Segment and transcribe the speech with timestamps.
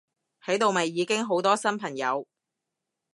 [0.43, 2.27] 喺度咪已經好多新朋友！